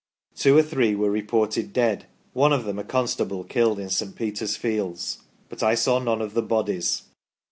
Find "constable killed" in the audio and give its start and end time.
2.83-3.77